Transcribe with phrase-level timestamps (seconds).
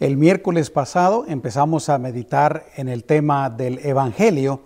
[0.00, 4.62] El miércoles pasado empezamos a meditar en el tema del Evangelio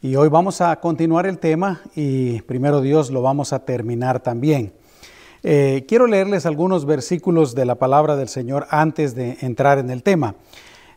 [0.00, 4.72] y hoy vamos a continuar el tema y primero Dios lo vamos a terminar también.
[5.42, 10.02] Eh, quiero leerles algunos versículos de la palabra del Señor antes de entrar en el
[10.02, 10.36] tema.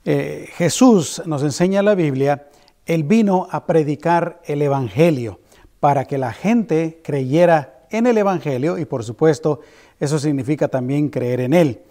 [0.05, 2.47] Eh, Jesús nos enseña la Biblia,
[2.86, 5.41] Él vino a predicar el Evangelio
[5.81, 9.59] para que la gente creyera en el Evangelio y por supuesto
[10.00, 11.81] eso significa también creer en Él.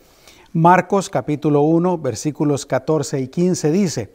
[0.54, 4.12] Marcos capítulo 1 versículos 14 y 15 dice,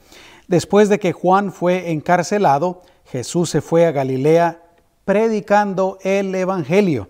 [0.48, 4.62] después de que Juan fue encarcelado, Jesús se fue a Galilea
[5.04, 7.10] predicando el Evangelio.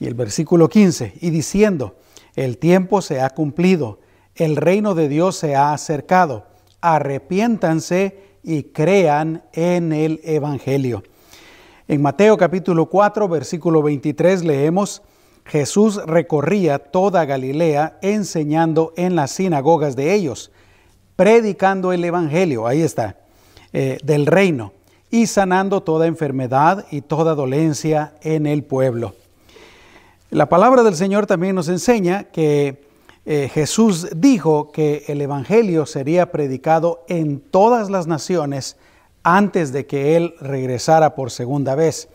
[0.00, 1.94] Y el versículo 15, y diciendo,
[2.34, 4.00] el tiempo se ha cumplido,
[4.34, 6.46] el reino de Dios se ha acercado,
[6.80, 11.04] arrepiéntanse y crean en el Evangelio.
[11.86, 15.02] En Mateo capítulo 4, versículo 23 leemos,
[15.46, 20.50] Jesús recorría toda Galilea enseñando en las sinagogas de ellos,
[21.14, 23.16] predicando el Evangelio, ahí está,
[23.72, 24.72] eh, del reino,
[25.10, 29.14] y sanando toda enfermedad y toda dolencia en el pueblo.
[30.30, 32.84] La palabra del Señor también nos enseña que
[33.24, 38.76] eh, Jesús dijo que el Evangelio sería predicado en todas las naciones
[39.22, 42.08] antes de que Él regresara por segunda vez.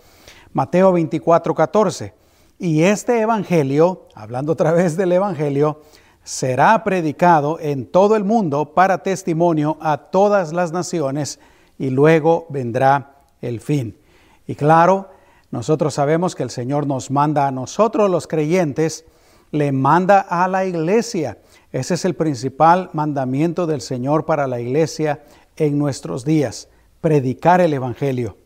[0.53, 2.20] Mateo 24, 14.
[2.63, 5.81] Y este Evangelio, hablando otra vez del Evangelio,
[6.23, 11.39] será predicado en todo el mundo para testimonio a todas las naciones
[11.79, 13.97] y luego vendrá el fin.
[14.45, 15.09] Y claro,
[15.49, 19.05] nosotros sabemos que el Señor nos manda a nosotros los creyentes,
[19.49, 21.39] le manda a la iglesia.
[21.71, 25.23] Ese es el principal mandamiento del Señor para la iglesia
[25.55, 26.67] en nuestros días,
[27.01, 28.37] predicar el Evangelio.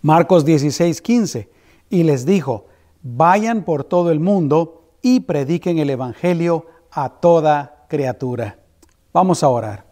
[0.00, 1.50] Marcos 16, 15.
[1.90, 2.64] Y les dijo,
[3.02, 8.58] vayan por todo el mundo y prediquen el Evangelio a toda criatura.
[9.12, 9.84] Vamos a orar.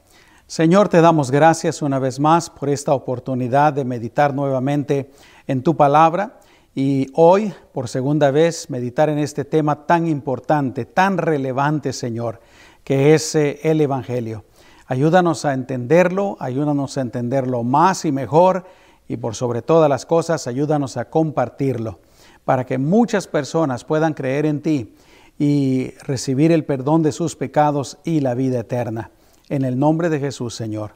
[0.46, 5.10] Señor, te damos gracias una vez más por esta oportunidad de meditar nuevamente
[5.46, 6.38] en tu palabra
[6.74, 12.40] y hoy, por segunda vez, meditar en este tema tan importante, tan relevante, Señor,
[12.84, 14.44] que es eh, el Evangelio.
[14.86, 18.66] Ayúdanos a entenderlo, ayúdanos a entenderlo más y mejor
[19.08, 21.98] y por sobre todas las cosas, ayúdanos a compartirlo
[22.46, 24.94] para que muchas personas puedan creer en ti
[25.36, 29.10] y recibir el perdón de sus pecados y la vida eterna.
[29.48, 30.92] En el nombre de Jesús, Señor.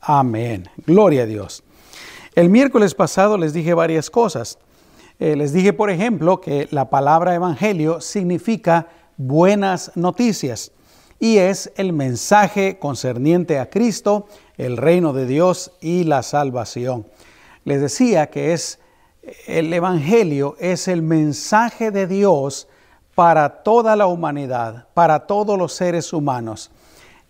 [0.00, 0.66] Amén.
[0.86, 1.62] Gloria a Dios.
[2.34, 4.58] El miércoles pasado les dije varias cosas.
[5.18, 8.88] Eh, les dije, por ejemplo, que la palabra evangelio significa
[9.18, 10.72] buenas noticias
[11.20, 14.26] y es el mensaje concerniente a Cristo,
[14.56, 17.06] el reino de Dios y la salvación.
[17.64, 18.78] Les decía que es
[19.46, 22.68] el Evangelio es el mensaje de Dios
[23.14, 26.70] para toda la humanidad, para todos los seres humanos.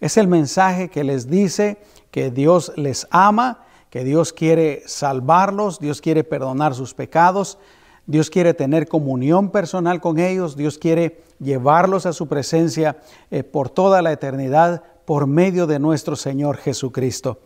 [0.01, 1.79] Es el mensaje que les dice
[2.11, 7.59] que Dios les ama, que Dios quiere salvarlos, Dios quiere perdonar sus pecados,
[8.07, 12.97] Dios quiere tener comunión personal con ellos, Dios quiere llevarlos a su presencia
[13.31, 17.41] eh, por toda la eternidad por medio de nuestro Señor Jesucristo.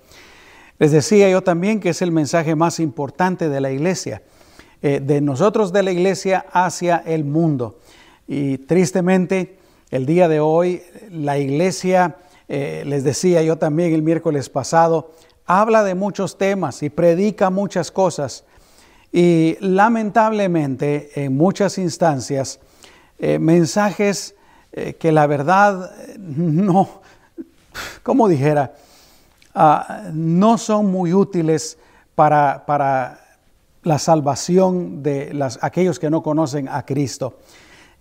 [0.79, 4.23] Les decía yo también que es el mensaje más importante de la iglesia.
[4.81, 7.81] Eh, de nosotros de la iglesia hacia el mundo.
[8.29, 9.59] Y tristemente,
[9.91, 12.15] el día de hoy, la iglesia,
[12.47, 15.11] eh, les decía yo también el miércoles pasado,
[15.47, 18.45] habla de muchos temas y predica muchas cosas.
[19.11, 22.61] Y lamentablemente, en muchas instancias,
[23.19, 24.37] eh, mensajes
[25.01, 27.01] que la verdad no,
[28.05, 28.75] como dijera,
[29.57, 31.79] ah, no son muy útiles
[32.15, 33.28] para, para
[33.89, 37.39] la salvación de aquellos que no conocen a Cristo.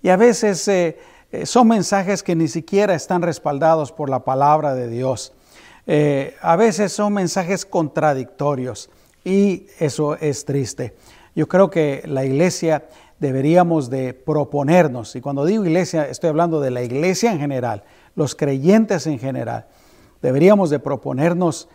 [0.04, 0.98] Y a veces eh,
[1.32, 5.34] eh, son mensajes que ni siquiera están respaldados por la palabra de Dios.
[5.88, 8.90] Eh, a veces son mensajes contradictorios
[9.24, 10.94] y eso es triste.
[11.36, 12.90] Yo creo que la iglesia
[13.20, 17.84] deberíamos de proponernos, y cuando digo iglesia estoy hablando de la iglesia en general,
[18.16, 19.68] los creyentes en general,
[20.22, 21.70] deberíamos de proponernos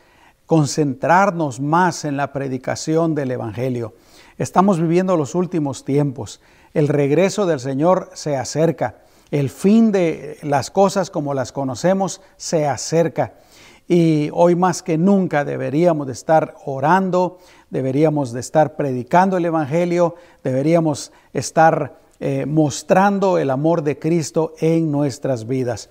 [0.53, 3.95] concentrarnos más en la predicación del Evangelio.
[4.37, 6.43] Estamos viviendo los últimos tiempos.
[6.75, 8.97] El regreso del Señor se acerca.
[9.31, 13.33] El fin de las cosas como las conocemos se acerca.
[13.89, 17.39] Y hoy más que nunca deberíamos de estar orando,
[17.71, 24.93] deberíamos de estar predicando el Evangelio, deberíamos estar eh, mostrando el amor de Cristo en
[24.93, 25.89] nuestras vidas.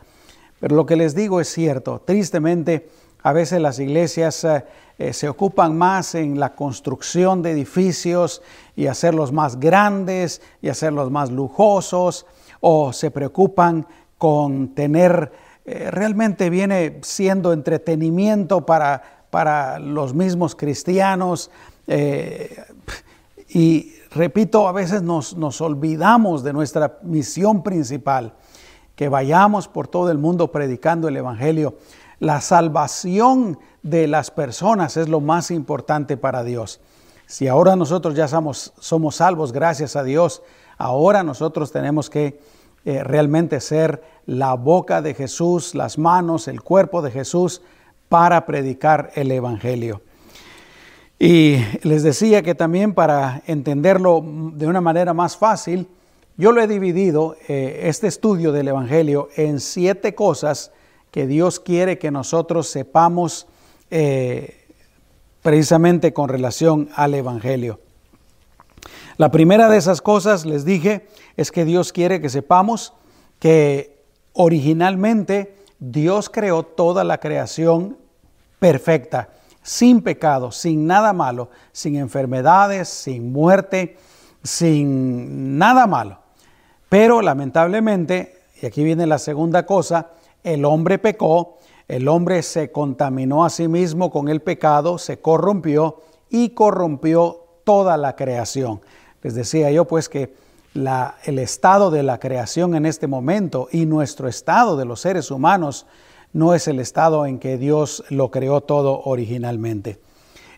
[0.59, 2.03] Pero lo que les digo es cierto.
[2.05, 2.87] Tristemente,
[3.23, 4.65] a veces las iglesias eh,
[4.97, 8.41] eh, se ocupan más en la construcción de edificios
[8.75, 12.25] y hacerlos más grandes y hacerlos más lujosos
[12.61, 13.85] o se preocupan
[14.17, 15.31] con tener
[15.65, 21.51] eh, realmente viene siendo entretenimiento para, para los mismos cristianos.
[23.53, 28.33] Y repito, a veces nos, nos olvidamos de nuestra misión principal,
[28.95, 31.75] que vayamos por todo el mundo predicando el Evangelio.
[32.21, 36.79] La salvación de las personas es lo más importante para Dios.
[37.25, 38.71] Si ahora nosotros ya somos,
[39.09, 40.43] salvos, gracias a Dios,
[40.77, 42.39] ahora nosotros tenemos que
[42.85, 47.63] eh, realmente ser la boca de Jesús, las manos, el cuerpo de Jesús
[48.07, 50.03] para predicar el Evangelio.
[51.17, 54.23] Y les decía que también para entenderlo
[54.53, 55.87] de una manera más fácil,
[56.37, 60.71] yo lo he dividido, eh, este estudio del Evangelio, en siete cosas
[61.11, 63.47] que Dios quiere que nosotros sepamos
[63.89, 64.65] eh,
[65.41, 67.79] precisamente con relación al Evangelio.
[69.17, 72.93] La primera de esas cosas, les dije, es que Dios quiere que sepamos
[73.39, 74.01] que
[74.33, 77.97] originalmente Dios creó toda la creación
[78.59, 79.29] perfecta,
[79.61, 83.97] sin pecado, sin nada malo, sin enfermedades, sin muerte,
[84.43, 86.19] sin nada malo.
[86.89, 90.11] Pero lamentablemente, y aquí viene la segunda cosa,
[90.43, 91.57] el hombre pecó,
[91.87, 97.97] el hombre se contaminó a sí mismo con el pecado, se corrompió y corrompió toda
[97.97, 98.81] la creación.
[99.21, 100.33] Les decía yo pues que
[100.73, 105.85] el estado de la creación en este momento y nuestro estado de los seres humanos
[106.33, 109.99] no es el estado en que Dios lo creó todo originalmente.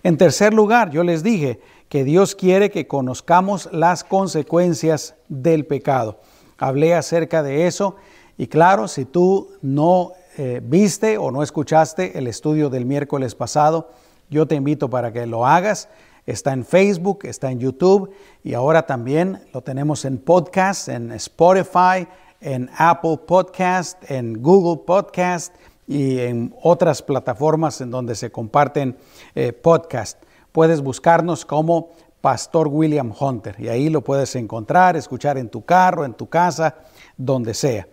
[0.03, 6.19] En tercer lugar, yo les dije que Dios quiere que conozcamos las consecuencias del pecado.
[6.57, 7.95] Hablé acerca de eso
[8.43, 13.91] y claro, si tú no eh, viste o no escuchaste el estudio del miércoles pasado,
[14.29, 15.87] yo te invito para que lo hagas.
[16.25, 18.11] Está en Facebook, está en YouTube
[18.43, 22.05] y ahora también lo tenemos en podcast, en Spotify,
[22.41, 25.55] en Apple Podcast, en Google Podcast
[25.87, 28.97] y en otras plataformas en donde se comparten
[29.35, 30.19] eh, podcasts.
[30.51, 36.03] Puedes buscarnos como Pastor William Hunter y ahí lo puedes encontrar, escuchar en tu carro,
[36.03, 36.75] en tu casa,
[37.15, 37.87] donde sea.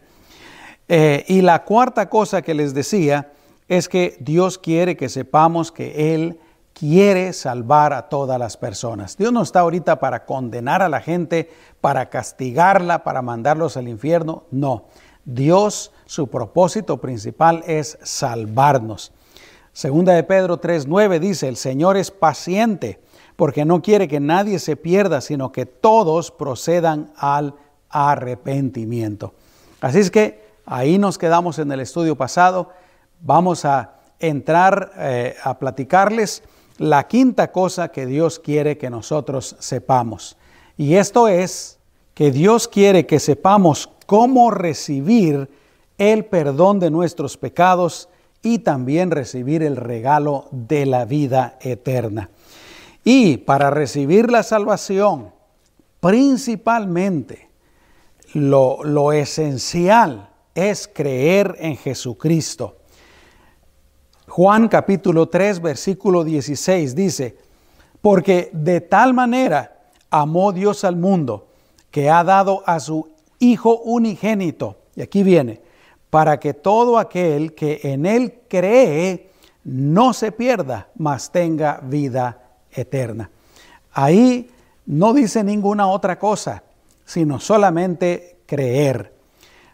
[0.93, 3.31] Eh, y la cuarta cosa que les decía
[3.69, 6.41] es que Dios quiere que sepamos que Él
[6.73, 9.17] quiere salvar a todas las personas.
[9.17, 11.49] Dios no está ahorita para condenar a la gente,
[11.81, 14.43] para castigarla, para mandarlos al infierno.
[14.51, 14.87] No,
[15.25, 19.13] Dios, su propósito principal es salvarnos.
[19.73, 22.99] Segunda de Pedro 3:9 dice, el Señor es paciente
[23.37, 27.55] porque no quiere que nadie se pierda, sino que todos procedan al
[27.91, 29.35] arrepentimiento.
[29.81, 32.71] Así es que ahí nos quedamos en el estudio pasado.
[33.21, 36.43] Vamos a entrar eh, a platicarles
[36.79, 40.37] la quinta cosa que Dios quiere que nosotros sepamos.
[40.77, 41.79] Y esto es
[42.15, 45.51] que Dios quiere que sepamos cómo recibir
[45.99, 48.09] el perdón de nuestros pecados
[48.43, 52.31] y también recibir el regalo de la vida eterna.
[53.05, 55.33] Y para recibir la salvación,
[56.01, 57.51] principalmente
[58.33, 62.77] lo, lo esencial es creer en Jesucristo.
[64.29, 67.37] Juan capítulo 3, versículo 16 dice,
[68.01, 69.81] porque de tal manera
[70.11, 71.49] amó Dios al mundo
[71.91, 73.09] que ha dado a su
[73.43, 75.63] Hijo unigénito, y aquí viene,
[76.11, 79.31] para que todo aquel que en Él cree
[79.65, 83.31] no se pierda, mas tenga vida eterna.
[83.93, 84.51] Ahí
[84.87, 86.65] no dice ninguna otra cosa,
[87.05, 89.20] sino solamente creer.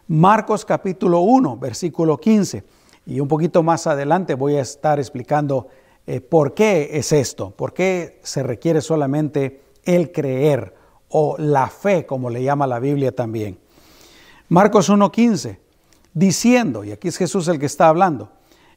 [0.09, 2.63] Marcos capítulo 1, versículo 15
[3.07, 5.67] y un poquito más adelante voy a estar explicando
[6.05, 10.73] eh, por qué es esto, por qué se requiere solamente el creer
[11.09, 13.59] o la fe, como le llama la Biblia también.
[14.47, 15.57] Marcos 1.15,
[16.13, 18.29] diciendo, y aquí es Jesús el que está hablando,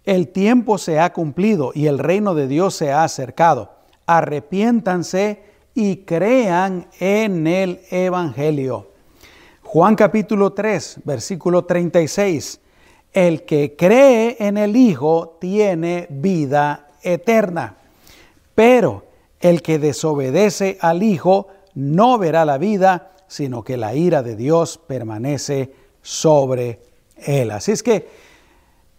[0.04, 3.72] el tiempo se ha cumplido y el reino de Dios se ha acercado.
[4.06, 5.44] Arrepiéntanse
[5.74, 8.89] y crean en el Evangelio.
[9.72, 12.58] Juan capítulo 3, versículo 36
[13.12, 17.76] el que cree en el Hijo tiene vida eterna,
[18.56, 19.04] pero
[19.38, 24.76] el que desobedece al Hijo no verá la vida, sino que la ira de Dios
[24.76, 25.72] permanece
[26.02, 26.80] sobre
[27.14, 27.52] él.
[27.52, 28.08] Así es que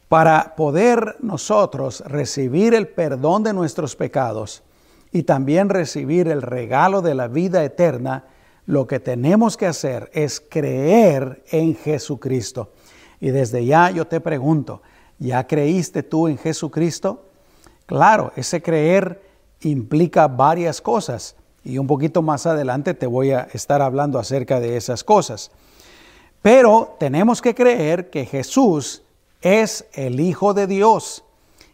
[0.08, 4.64] para poder nosotros recibir el perdón de nuestros pecados
[5.12, 8.24] y también recibir el regalo de la vida eterna,
[8.66, 12.72] lo que tenemos que hacer es creer en Jesucristo.
[13.20, 14.82] Y desde ya yo te pregunto,
[15.20, 17.26] ¿ya creíste tú en Jesucristo?
[17.86, 19.22] Claro, ese creer
[19.62, 24.78] implica varias cosas y un poquito más adelante te voy a estar hablando acerca de
[24.78, 25.52] esas cosas.
[26.42, 29.04] Pero tenemos que creer que Jesús
[29.42, 31.24] es el Hijo de Dios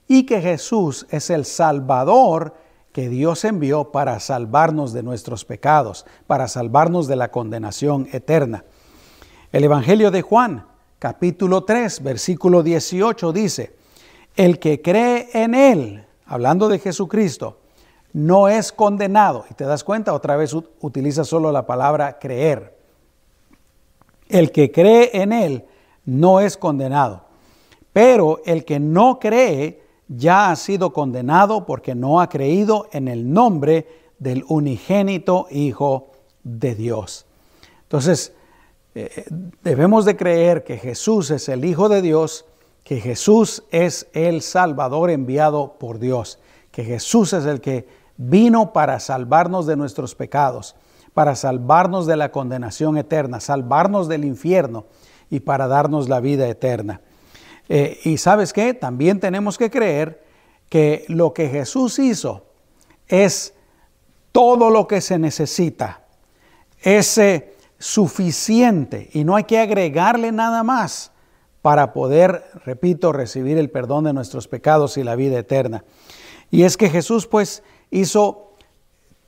[0.08, 2.56] y que Jesús es el Salvador
[2.98, 8.66] que Dios envió para salvarnos de nuestros pecados, para salvarnos de la condenación eterna.
[9.52, 10.66] El Evangelio de Juan,
[10.98, 13.76] capítulo 3, versículo 18 dice,
[14.36, 17.60] el que cree en Él, hablando de Jesucristo,
[18.14, 19.46] no es condenado.
[19.52, 22.80] Y te das cuenta, otra vez utiliza solo la palabra creer.
[24.28, 25.66] El que cree en Él
[26.04, 27.26] no es condenado.
[27.94, 33.32] Pero el que no cree ya ha sido condenado porque no ha creído en el
[33.32, 33.88] nombre
[34.20, 36.08] del unigénito Hijo
[36.44, 37.26] de Dios.
[37.84, 38.34] Entonces,
[38.96, 39.26] eh,
[39.62, 42.46] debemos de creer que Jesús es el Hijo de Dios,
[42.84, 46.40] que Jesús es el Salvador enviado por Dios,
[46.72, 47.88] que Jesús es el que
[48.18, 50.76] vino para salvarnos de nuestros pecados,
[51.14, 54.86] para salvarnos de la condenación eterna, salvarnos del infierno
[55.30, 57.02] y para darnos la vida eterna.
[57.70, 60.24] Eh, y sabes qué, también tenemos que creer
[60.70, 62.46] que lo que Jesús hizo
[63.08, 63.54] es
[64.32, 66.02] todo lo que se necesita,
[66.82, 67.20] es
[67.80, 71.12] suficiente y no hay que agregarle nada más
[71.62, 75.84] para poder, repito, recibir el perdón de nuestros pecados y la vida eterna.
[76.50, 78.54] Y es que Jesús pues hizo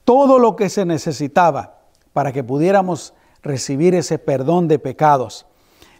[0.05, 1.81] todo lo que se necesitaba
[2.13, 5.45] para que pudiéramos recibir ese perdón de pecados.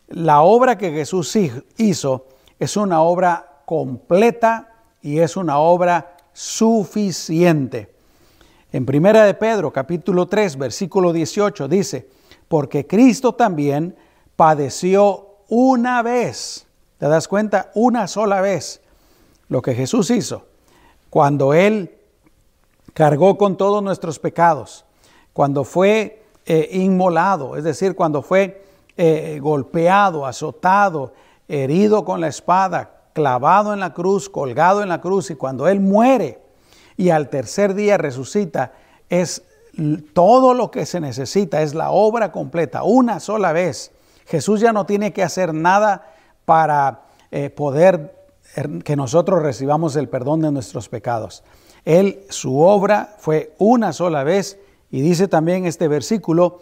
[0.10, 1.38] La obra que Jesús
[1.78, 2.26] hizo
[2.58, 7.94] es una obra completa y es una obra suficiente.
[8.72, 12.10] En Primera de Pedro, capítulo 3, versículo 18 dice,
[12.48, 13.96] porque Cristo también
[14.36, 16.66] padeció una vez.
[16.98, 17.72] ¿Te das cuenta?
[17.76, 18.82] Una sola vez.
[19.48, 20.46] Lo que Jesús hizo
[21.10, 21.96] cuando Él
[22.94, 24.86] cargó con todos nuestros pecados,
[25.34, 28.64] cuando fue eh, inmolado, es decir, cuando fue
[29.02, 31.14] eh, golpeado, azotado,
[31.48, 35.80] herido con la espada, clavado en la cruz, colgado en la cruz, y cuando Él
[35.80, 36.42] muere
[36.98, 38.74] y al tercer día resucita,
[39.08, 39.44] es
[40.12, 43.94] todo lo que se necesita, es la obra completa, una sola vez.
[44.26, 46.12] Jesús ya no tiene que hacer nada
[46.44, 48.18] para eh, poder
[48.54, 51.46] er, que nosotros recibamos el perdón de nuestros pecados.
[51.86, 54.60] Él, su obra fue una sola vez
[54.92, 56.60] y dice también este versículo,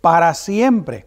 [0.00, 1.06] para siempre,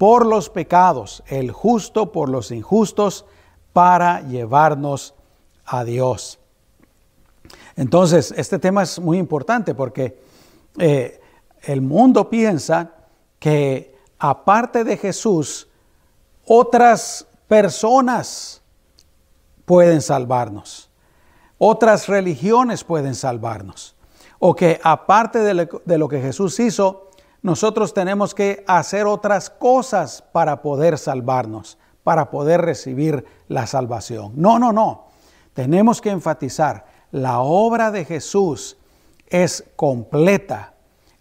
[0.00, 3.26] por los pecados, el justo por los injustos,
[3.74, 5.12] para llevarnos
[5.66, 6.38] a Dios.
[7.76, 10.18] Entonces, este tema es muy importante porque
[10.78, 11.20] eh,
[11.64, 12.92] el mundo piensa
[13.38, 15.68] que aparte de Jesús,
[16.46, 18.62] otras personas
[19.66, 20.88] pueden salvarnos.
[21.58, 23.94] Otras religiones pueden salvarnos.
[24.38, 27.09] O que aparte de lo que Jesús hizo,
[27.42, 34.32] nosotros tenemos que hacer otras cosas para poder salvarnos, para poder recibir la salvación.
[34.36, 35.06] No, no, no.
[35.54, 38.76] Tenemos que enfatizar, la obra de Jesús
[39.26, 40.74] es completa,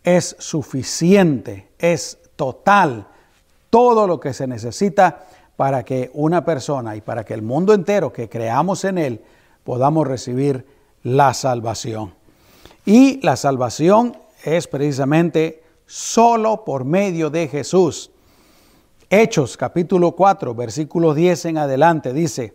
[0.03, 3.07] es suficiente, es total,
[3.69, 8.13] todo lo que se necesita para que una persona y para que el mundo entero
[8.13, 9.21] que creamos en Él
[9.63, 10.65] podamos recibir
[11.03, 12.13] la salvación.
[12.85, 18.11] Y la salvación es precisamente solo por medio de Jesús.
[19.09, 22.53] Hechos capítulo 4, versículo 10 en adelante dice,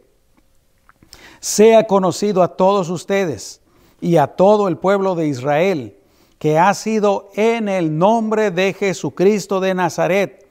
[1.40, 3.60] sea conocido a todos ustedes
[4.00, 5.98] y a todo el pueblo de Israel
[6.38, 10.46] que ha sido en el nombre de Jesucristo de Nazaret,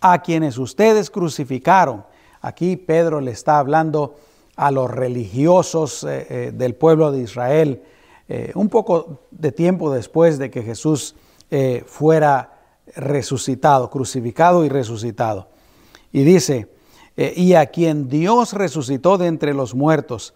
[0.00, 2.04] a quienes ustedes crucificaron.
[2.40, 4.14] Aquí Pedro le está hablando
[4.54, 7.82] a los religiosos eh, eh, del pueblo de Israel,
[8.28, 11.16] eh, un poco de tiempo después de que Jesús
[11.86, 12.58] fuera
[12.94, 15.48] resucitado, crucificado y resucitado.
[16.12, 16.68] Y dice,
[17.16, 20.34] y a quien Dios resucitó de entre los muertos,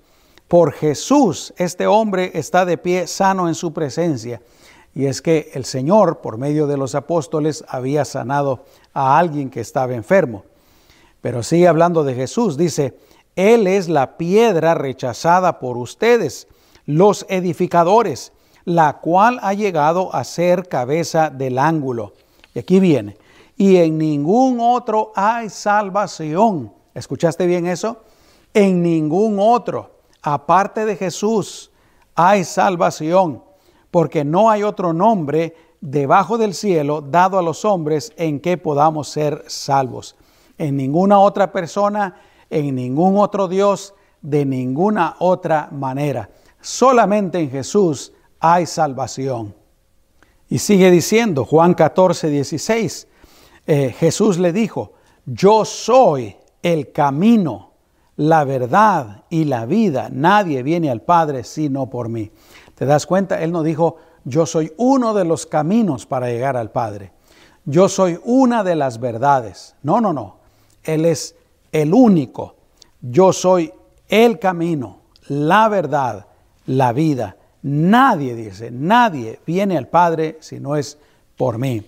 [0.48, 4.42] por Jesús este hombre está de pie sano en su presencia.
[4.94, 9.60] Y es que el Señor, por medio de los apóstoles, había sanado a alguien que
[9.60, 10.44] estaba enfermo.
[11.22, 12.98] Pero sigue hablando de Jesús, dice,
[13.36, 16.48] él es la piedra rechazada por ustedes,
[16.84, 18.32] los edificadores,
[18.64, 22.12] la cual ha llegado a ser cabeza del ángulo.
[22.54, 23.16] Y aquí viene,
[23.56, 26.72] y en ningún otro hay salvación.
[26.94, 28.02] ¿Escuchaste bien eso?
[28.54, 29.90] En ningún otro,
[30.22, 31.70] aparte de Jesús,
[32.14, 33.42] hay salvación,
[33.90, 39.08] porque no hay otro nombre debajo del cielo dado a los hombres en que podamos
[39.08, 40.16] ser salvos.
[40.58, 42.14] En ninguna otra persona
[42.52, 46.28] en ningún otro Dios, de ninguna otra manera.
[46.60, 48.12] Solamente en Jesús
[48.42, 49.54] hay salvación.
[50.48, 53.08] Y sigue diciendo Juan 14, 16,
[53.66, 54.92] eh, Jesús le dijo,
[55.24, 57.70] yo soy el camino,
[58.16, 60.08] la verdad y la vida.
[60.12, 62.32] Nadie viene al Padre sino por mí.
[62.74, 63.40] ¿Te das cuenta?
[63.40, 67.12] Él no dijo, yo soy uno de los caminos para llegar al Padre.
[67.64, 69.76] Yo soy una de las verdades.
[69.82, 70.38] No, no, no.
[70.82, 71.36] Él es
[71.70, 72.56] el único.
[73.00, 73.72] Yo soy
[74.08, 76.26] el camino, la verdad,
[76.66, 77.36] la vida.
[77.62, 80.98] Nadie, dice, nadie viene al Padre si no es
[81.36, 81.82] por mí.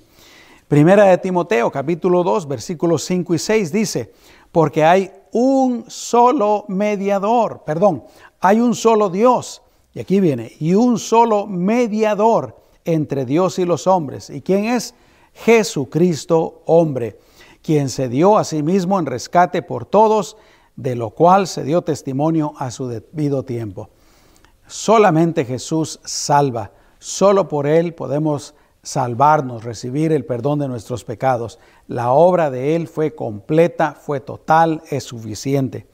[0.69, 4.13] Primera de Timoteo, capítulo 2, versículos 5 y 6 dice,
[4.53, 8.05] porque hay un solo mediador, perdón,
[8.41, 9.63] hay un solo Dios,
[9.93, 14.31] y aquí viene, y un solo mediador entre Dios y los hombres.
[14.31, 14.95] ¿Y quién es?
[15.33, 17.19] Jesucristo, hombre,
[17.63, 20.37] quien se dio a sí mismo en rescate por todos,
[20.77, 23.91] de lo cual se dio testimonio a su debido tiempo.
[24.67, 31.59] Solamente Jesús salva, solo por Él podemos salvarnos, recibir el perdón de nuestros pecados.
[31.87, 35.87] La obra de Él fue completa, fue total, es suficiente.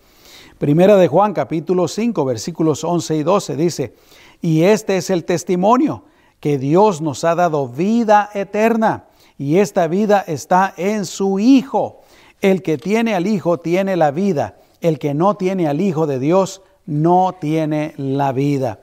[0.58, 3.94] Primera de Juan capítulo 5 versículos 11 y 12 dice,
[4.40, 6.04] y este es el testimonio,
[6.38, 12.00] que Dios nos ha dado vida eterna, y esta vida está en su Hijo.
[12.40, 16.18] El que tiene al Hijo tiene la vida, el que no tiene al Hijo de
[16.18, 18.80] Dios no tiene la vida.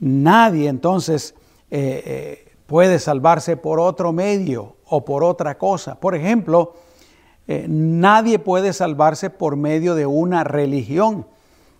[0.00, 1.34] Nadie entonces
[1.70, 6.00] eh, eh, puede salvarse por otro medio o por otra cosa.
[6.00, 6.72] Por ejemplo,
[7.46, 11.26] eh, nadie puede salvarse por medio de una religión.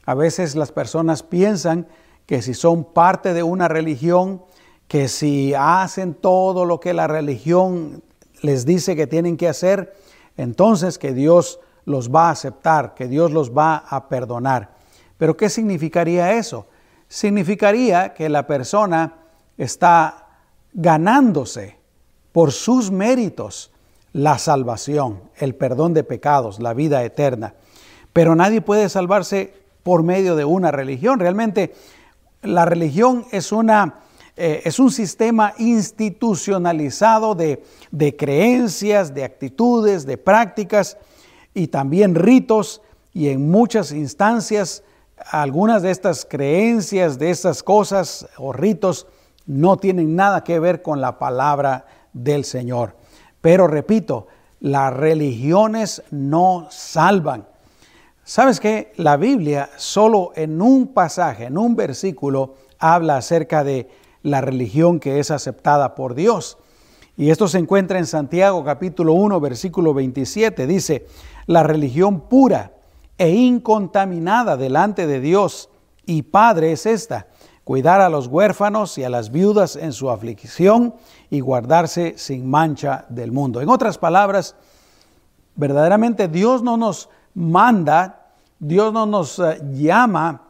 [0.04, 1.88] A veces las personas piensan
[2.26, 4.42] que si son parte de una religión,
[4.87, 8.02] que si hacen todo lo que la religión
[8.42, 9.94] les dice que tienen que hacer,
[10.37, 14.74] entonces que Dios los va a aceptar, que Dios los va a perdonar.
[15.25, 16.66] Pero ¿qué significaría eso?
[17.09, 19.14] Significaría que la persona
[19.57, 20.26] está
[20.75, 21.78] ganándose
[22.31, 23.73] por sus méritos
[24.12, 27.54] la salvación, el perdón de pecados, la vida eterna.
[28.12, 31.19] Pero nadie puede salvarse por medio de una religión.
[31.19, 31.73] Realmente
[32.43, 34.00] la religión es, una,
[34.37, 40.98] eh, es un sistema institucionalizado de, de creencias, de actitudes, de prácticas
[41.55, 42.83] y también ritos
[43.14, 44.83] y en muchas instancias
[45.16, 49.07] algunas de estas creencias, de estas cosas o ritos
[49.46, 52.96] no tienen nada que ver con la palabra del Señor.
[53.40, 54.27] Pero repito,
[54.61, 57.46] las religiones no salvan.
[58.24, 58.92] ¿Sabes qué?
[58.96, 63.90] La Biblia solo en un pasaje, en un versículo, habla acerca de
[64.22, 66.57] la religión que es aceptada por Dios.
[67.16, 70.66] Y esto se encuentra en Santiago capítulo 1, versículo 27.
[70.66, 71.07] Dice,
[71.46, 72.72] la religión pura
[73.18, 75.68] e incontaminada delante de Dios
[76.07, 77.27] y Padre es esta,
[77.64, 80.94] cuidar a los huérfanos y a las viudas en su aflicción
[81.31, 83.61] y guardarse sin mancha del mundo.
[83.61, 84.55] En otras palabras,
[85.57, 90.42] verdaderamente Dios no nos manda, Dios no nos eh, llama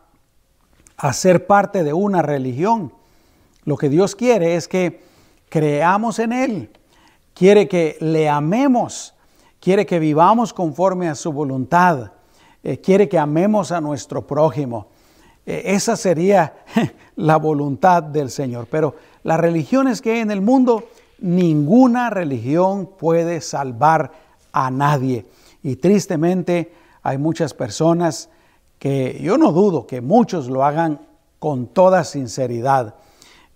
[0.96, 2.92] a ser parte de una religión.
[3.64, 5.02] Lo que Dios quiere es que
[5.48, 6.70] creamos en Él,
[7.32, 9.14] quiere que le amemos,
[9.60, 12.10] quiere que vivamos conforme a su voluntad,
[12.64, 14.86] eh, quiere que amemos a nuestro prójimo.
[15.44, 16.54] Eh, esa sería
[17.16, 18.66] la voluntad del Señor.
[18.70, 20.84] Pero las religiones que hay en el mundo,
[21.18, 24.12] ninguna religión puede salvar
[24.52, 25.26] a nadie.
[25.62, 26.72] Y tristemente
[27.02, 28.30] hay muchas personas
[28.78, 31.00] que yo no dudo que muchos lo hagan
[31.38, 32.94] con toda sinceridad.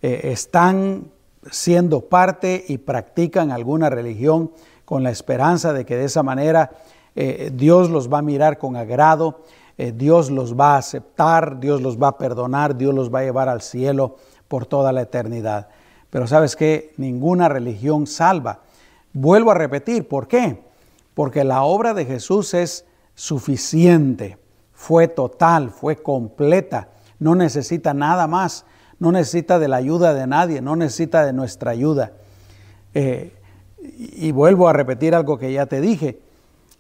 [0.02, 1.10] Eh, están
[1.50, 4.52] siendo parte y practican alguna religión
[4.84, 6.72] con la esperanza de que de esa manera
[7.20, 9.42] eh, Dios los va a mirar con agrado
[9.80, 13.22] eh, Dios los va a aceptar, Dios los va a perdonar, Dios los va a
[13.22, 14.16] llevar al cielo
[14.48, 15.68] por toda la eternidad.
[16.10, 18.62] Pero sabes que ninguna religión salva.
[19.12, 20.64] Vuelvo a repetir, ¿por qué?
[21.14, 24.36] Porque la obra de Jesús es suficiente,
[24.72, 26.88] fue total, fue completa,
[27.20, 28.64] no necesita nada más,
[28.98, 32.12] no necesita de la ayuda de nadie, no necesita de nuestra ayuda.
[32.94, 33.32] Eh,
[33.80, 36.20] y vuelvo a repetir algo que ya te dije,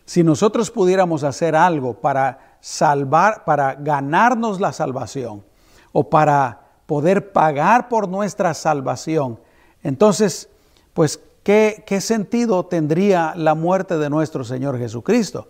[0.08, 5.44] si nosotros pudiéramos hacer algo para salvar, para ganarnos la salvación
[5.92, 9.38] o para poder pagar por nuestra salvación,
[9.82, 10.48] entonces,
[10.94, 15.48] pues, ¿qué, ¿qué sentido tendría la muerte de nuestro Señor Jesucristo?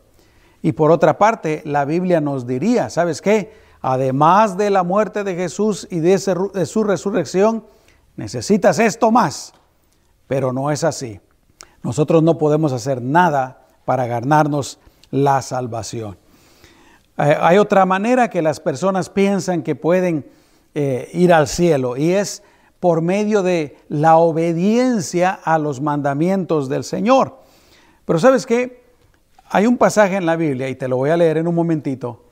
[0.61, 3.53] Y por otra parte, la Biblia nos diría, ¿sabes qué?
[3.81, 6.21] Además de la muerte de Jesús y de,
[6.53, 7.64] de su resurrección,
[8.16, 9.53] necesitas esto más.
[10.27, 11.21] Pero no es así.
[11.85, 14.79] Nosotros no podemos hacer nada para ganarnos
[15.11, 16.18] la salvación.
[17.16, 20.27] Eh, hay otra manera que las personas piensan que pueden
[20.74, 22.42] eh, ir al cielo y es
[22.81, 27.38] por medio de la obediencia a los mandamientos del Señor.
[28.05, 28.83] Pero sabes qué?
[29.48, 32.27] Hay un pasaje en la Biblia, y te lo voy a leer en un momentito,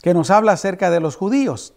[0.00, 1.74] que nos habla acerca de los judíos.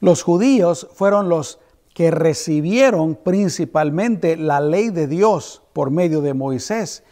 [0.00, 1.60] Los judíos fueron los
[1.94, 7.04] que recibieron principalmente la ley de Dios por medio de Moisés.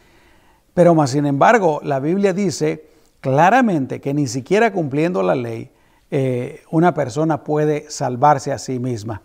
[0.74, 2.86] Pero más sin embargo, la Biblia dice
[3.20, 5.70] claramente que ni siquiera cumpliendo la ley,
[6.10, 9.22] eh, una persona puede salvarse a sí misma.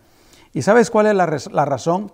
[0.53, 2.11] ¿Y sabes cuál es la, la razón?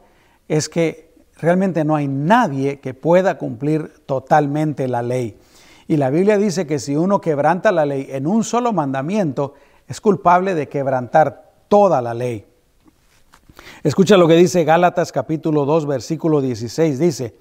[0.47, 5.37] Es que realmente no hay nadie que pueda cumplir totalmente la ley.
[5.87, 9.53] Y la Biblia dice que si uno quebranta la ley en un solo mandamiento,
[9.87, 12.45] es culpable de quebrantar toda la ley.
[13.83, 16.99] Escucha lo que dice Gálatas capítulo 2 versículo 16.
[16.99, 17.35] Dice,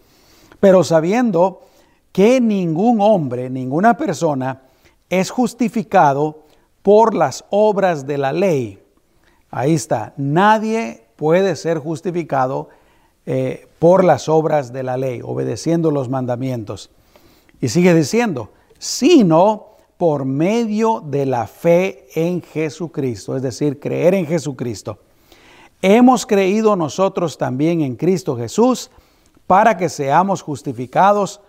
[0.60, 1.62] pero sabiendo
[2.12, 4.62] que ningún hombre, ninguna persona
[5.08, 6.44] es justificado
[6.82, 8.82] por las obras de la ley.
[9.50, 12.68] Ahí está, nadie puede ser justificado
[13.24, 16.90] eh, por las obras de la ley, obedeciendo los mandamientos.
[17.60, 24.26] Y sigue diciendo, sino por medio de la fe en Jesucristo, es decir, creer en
[24.26, 24.98] Jesucristo.
[25.80, 28.90] Hemos creído nosotros también en Cristo Jesús
[29.46, 31.40] para que seamos justificados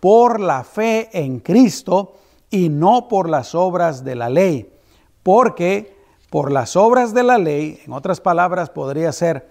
[0.00, 2.14] por la fe en Cristo
[2.50, 4.72] y no por las obras de la ley.
[5.22, 5.96] Porque
[6.30, 9.48] por las obras de la ley, en otras palabras podría ser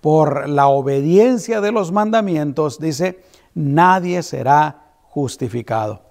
[0.00, 3.22] por la obediencia de los mandamientos, dice,
[3.54, 6.02] nadie será justificado.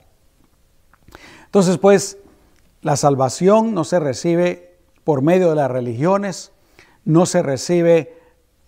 [1.46, 2.18] Entonces, pues,
[2.82, 6.52] la salvación no se recibe por medio de las religiones,
[7.04, 8.18] no se recibe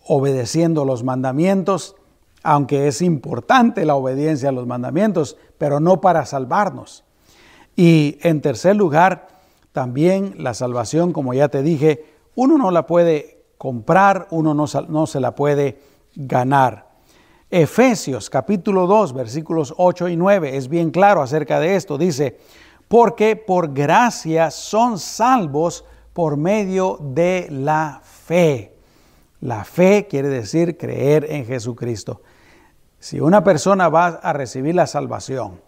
[0.06, 1.95] obedeciendo los mandamientos,
[2.43, 7.06] aunque es importante la obediencia a los mandamientos, pero no para salvarnos.
[7.75, 9.27] Y en tercer lugar,
[9.71, 15.19] también la salvación, como ya te dije, uno no la puede comprar, uno no, se
[15.19, 15.79] la puede
[16.15, 16.91] ganar.
[17.49, 21.97] Efesios capítulo 2 versículos 8 y 9 es bien claro acerca de esto.
[21.97, 22.39] Dice,
[22.88, 28.75] porque por gracia son salvos por medio de la fe.
[29.41, 32.21] La fe quiere decir creer en Jesucristo.
[33.03, 35.59] Si una persona va a recibir la salvación,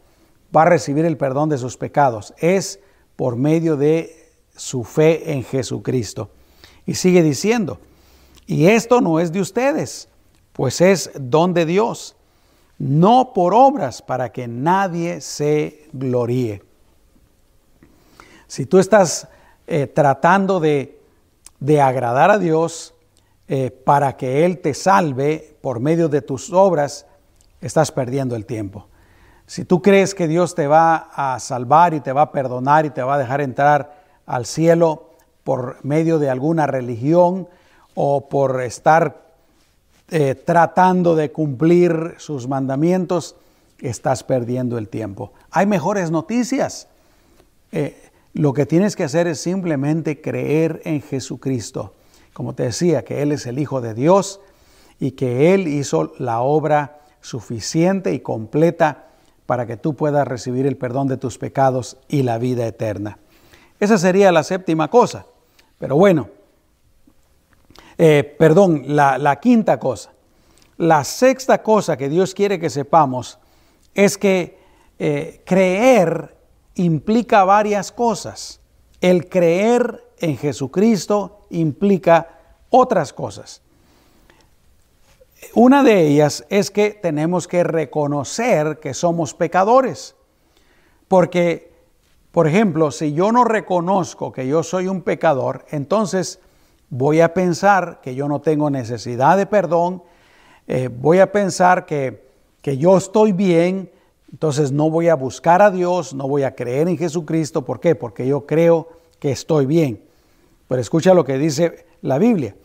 [0.55, 2.79] va a recibir el perdón de sus pecados, es
[3.17, 6.29] por medio de su fe en Jesucristo.
[6.85, 7.77] Y sigue diciendo,
[8.47, 10.07] y esto no es de ustedes,
[10.53, 12.15] pues es don de Dios,
[12.77, 16.63] no por obras para que nadie se gloríe.
[18.47, 19.27] Si tú estás
[19.67, 21.01] eh, tratando de,
[21.81, 22.95] agradar a Dios
[23.49, 27.05] eh, para que Él te salve por medio de tus obras,
[27.61, 28.87] estás perdiendo el tiempo.
[29.47, 32.89] Si tú crees que Dios te va a salvar y te va a perdonar y
[32.89, 35.11] te va a dejar entrar al cielo
[35.43, 37.47] por medio de alguna religión
[37.93, 39.25] o por estar
[40.09, 43.35] eh, tratando de cumplir sus mandamientos,
[43.79, 45.33] estás perdiendo el tiempo.
[45.51, 46.87] Hay mejores noticias.
[47.71, 47.95] Eh,
[48.33, 51.93] lo que tienes que hacer es simplemente creer en Jesucristo.
[52.33, 54.41] Como te decía, que Él es el Hijo de Dios
[54.99, 59.07] y que Él hizo la obra suficiente y completa
[59.47, 63.17] para que tú puedas recibir el perdón de tus pecados y la vida eterna.
[63.79, 65.25] Esa sería la séptima cosa.
[65.79, 66.29] Pero bueno,
[67.97, 70.13] eh, perdón, la, quinta cosa.
[70.77, 73.39] La sexta cosa que Dios quiere que sepamos
[73.93, 74.59] es que
[74.99, 76.37] eh, creer
[76.75, 78.61] implica varias cosas.
[79.01, 82.29] El creer en Jesucristo implica
[82.69, 83.61] otras cosas.
[85.53, 90.15] Una de ellas es que tenemos que reconocer que somos pecadores.
[91.07, 91.71] Porque,
[92.31, 96.39] por ejemplo, si yo no reconozco que yo soy un pecador, entonces
[96.89, 100.03] voy a pensar que yo no tengo necesidad de perdón,
[100.67, 102.25] eh, voy a pensar que,
[102.61, 103.91] que yo estoy bien,
[104.31, 107.63] entonces no voy a buscar a Dios, no voy a creer en Jesucristo.
[107.63, 107.95] ¿Por qué?
[107.95, 110.03] Porque yo creo que estoy bien.
[110.67, 112.55] Pero escucha lo que dice la Biblia.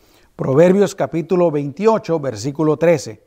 [0.41, 3.21] Proverbios capítulo 28, versículo 13.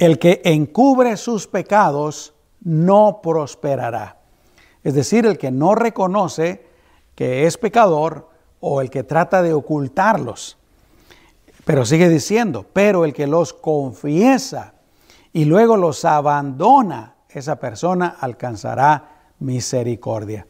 [0.00, 4.18] El que encubre sus pecados no prosperará.
[4.82, 6.66] Es decir, el que no reconoce
[7.14, 10.58] que es pecador o el que trata de ocultarlos.
[11.64, 14.74] Pero sigue diciendo, pero el que los confiesa
[15.32, 20.48] y luego los abandona, esa persona alcanzará misericordia.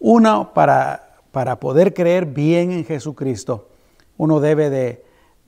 [0.00, 3.68] Uno, para, para poder creer bien en Jesucristo,
[4.16, 4.70] uno debe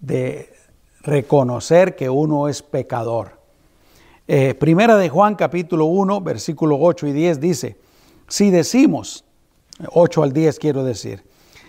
[0.00, 0.54] de,
[1.00, 3.38] reconocer que uno es pecador.
[4.26, 7.78] Eh, primera de Juan capítulo 1, versículo 8 y 10 dice,
[8.26, 9.24] si decimos,
[9.92, 11.24] 8 al 10 quiero decir,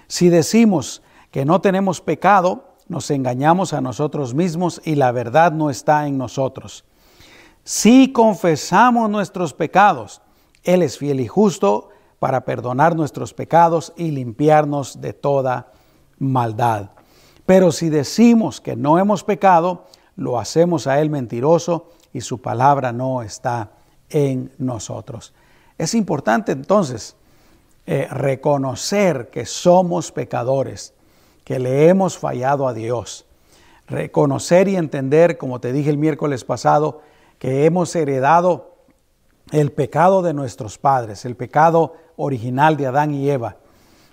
[0.07, 5.69] si decimos que no tenemos pecado, nos engañamos a nosotros mismos y la verdad no
[5.69, 6.85] está en nosotros.
[7.63, 10.21] Si confesamos nuestros pecados,
[10.63, 15.71] Él es fiel y justo para perdonar nuestros pecados y limpiarnos de toda
[16.19, 16.91] maldad.
[17.45, 22.91] Pero si decimos que no hemos pecado, lo hacemos a Él mentiroso y su palabra
[22.91, 23.71] no está
[24.09, 25.33] en nosotros.
[25.77, 27.15] Es importante entonces
[27.85, 30.93] eh, reconocer que somos pecadores,
[31.43, 33.25] que le hemos fallado a Dios.
[33.87, 37.01] Reconocer y entender, como te dije el miércoles pasado,
[37.37, 38.75] que hemos heredado
[39.51, 43.57] el pecado de nuestros padres, el pecado original de Adán y Eva,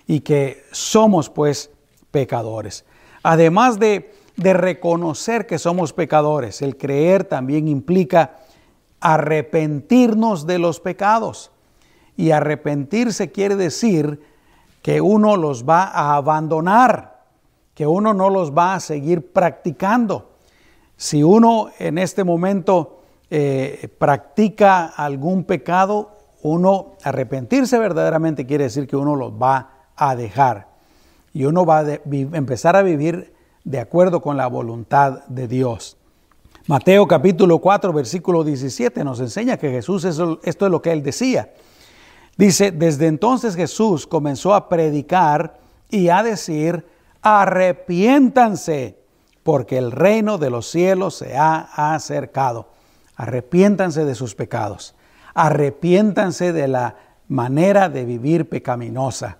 [0.05, 1.71] y que somos pues
[2.13, 2.85] pecadores.
[3.23, 8.37] Además de, de reconocer que somos pecadores, el creer también implica
[9.01, 11.51] arrepentirnos de los pecados.
[12.15, 14.21] Y arrepentirse quiere decir
[14.83, 17.23] que uno los va a abandonar,
[17.73, 20.33] que uno no los va a seguir practicando.
[20.95, 26.11] Si uno en este momento eh, practica algún pecado,
[26.43, 30.72] uno arrepentirse verdaderamente quiere decir que uno los va a dejar
[31.33, 35.97] y uno va a empezar a vivir de acuerdo con la voluntad de Dios.
[36.67, 41.51] Mateo capítulo 4, versículo 17 nos enseña que Jesús, esto es lo que él decía.
[42.37, 46.85] Dice, desde entonces Jesús comenzó a predicar y a decir,
[47.21, 48.97] arrepiéntanse,
[49.43, 52.69] porque el reino de los cielos se ha acercado.
[53.15, 54.95] Arrepiéntanse de sus pecados.
[55.33, 56.95] Arrepiéntanse de la
[57.27, 59.39] manera de vivir pecaminosa.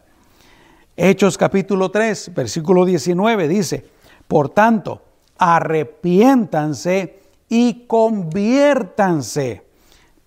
[0.96, 3.86] Hechos capítulo 3, versículo 19 dice,
[4.28, 5.02] por tanto,
[5.40, 9.64] arrepiéntanse y conviértanse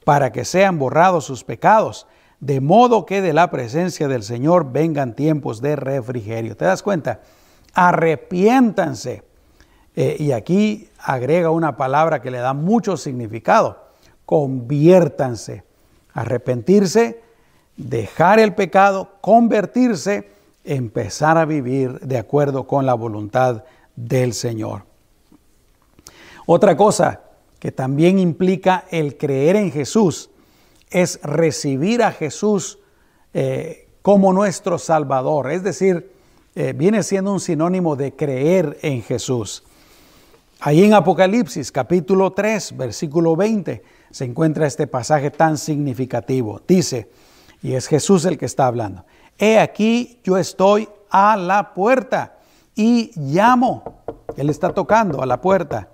[0.04, 2.08] para que sean borrados sus pecados,
[2.40, 6.56] de modo que de la presencia del Señor vengan tiempos de refrigerio.
[6.56, 7.20] ¿Te das cuenta?
[7.72, 9.22] Arrepiéntanse.
[9.94, 13.84] Eh, y aquí agrega una palabra que le da mucho significado.
[14.24, 15.62] Conviértanse.
[16.12, 17.22] Arrepentirse,
[17.76, 20.35] dejar el pecado, convertirse,
[20.66, 24.82] empezar a vivir de acuerdo con la voluntad del Señor.
[26.44, 27.22] Otra cosa
[27.58, 30.30] que también implica el creer en Jesús
[30.90, 32.78] es recibir a Jesús
[33.34, 35.50] eh, como nuestro Salvador.
[35.50, 36.10] Es decir,
[36.54, 39.64] eh, viene siendo un sinónimo de creer en Jesús.
[40.60, 46.62] Ahí en Apocalipsis capítulo 3, versículo 20, se encuentra este pasaje tan significativo.
[46.66, 47.10] Dice,
[47.62, 49.04] y es Jesús el que está hablando,
[49.38, 52.36] he aquí yo estoy a la puerta
[52.74, 54.02] y llamo.
[54.36, 55.88] Él está tocando a la puerta.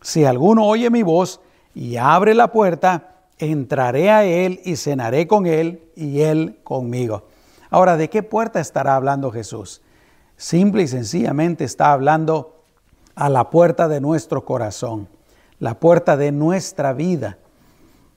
[0.00, 1.40] Si alguno oye mi voz
[1.74, 7.24] y abre la puerta, entraré a él y cenaré con él y él conmigo.
[7.70, 9.82] Ahora, ¿de qué puerta estará hablando Jesús?
[10.36, 12.62] Simple y sencillamente está hablando
[13.14, 15.08] a la puerta de nuestro corazón,
[15.58, 17.38] la puerta de nuestra vida.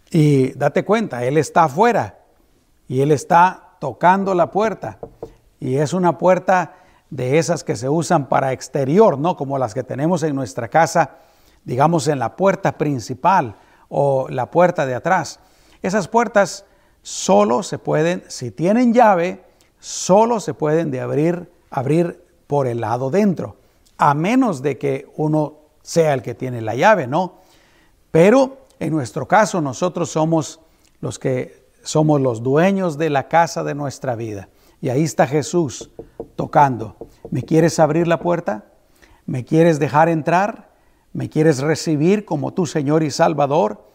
[0.10, 2.19] Y date cuenta, Él está afuera
[2.88, 4.99] y Él está tocando la puerta.
[5.59, 6.75] Y es una puerta
[7.09, 11.17] de esas que se usan para exterior, no como las que tenemos en nuestra casa,
[11.63, 13.55] digamos en la puerta principal
[13.89, 15.39] o la puerta de atrás.
[15.81, 16.65] Esas puertas
[17.01, 19.43] solo se pueden, si tienen llave,
[19.79, 23.57] solo se pueden de abrir, abrir por el lado dentro
[23.97, 27.39] a menos de que uno sea el que tiene la llave, ¿no?
[28.11, 30.59] Pero en nuestro caso nosotros somos
[31.01, 34.50] los que somos los dueños de la casa de nuestra vida.
[34.82, 35.89] Y ahí está Jesús
[36.36, 36.97] tocando.
[37.32, 38.65] ¿Me quieres abrir la puerta?
[39.26, 40.69] ¿Me quieres dejar entrar?
[41.13, 43.86] ¿Me quieres recibir como tu Señor y Salvador?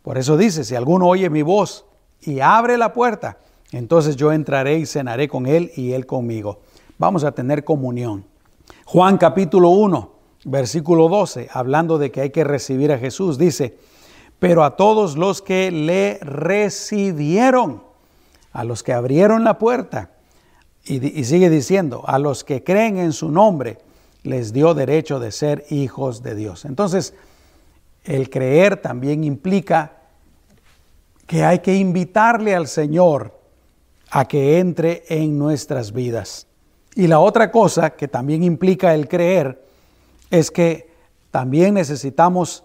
[0.00, 1.84] Por eso dice, si alguno oye mi voz
[2.22, 3.36] y abre la puerta,
[3.72, 6.60] entonces yo entraré y cenaré con él y él conmigo.
[6.96, 8.24] Vamos a tener comunión.
[8.86, 10.12] Juan capítulo 1,
[10.46, 13.76] versículo 12, hablando de que hay que recibir a Jesús, dice,
[14.44, 17.82] pero a todos los que le recibieron,
[18.52, 20.10] a los que abrieron la puerta,
[20.84, 23.78] y, sigue diciendo, a los que creen en su nombre,
[24.22, 26.66] les dio derecho de ser hijos de Dios.
[26.66, 27.14] Entonces,
[28.04, 29.92] el creer también implica
[31.26, 33.40] que hay que invitarle al Señor
[34.10, 36.48] a que entre en nuestras vidas.
[36.94, 39.64] Y la otra cosa que también implica el creer
[40.30, 40.90] es que
[41.30, 42.62] también necesitamos,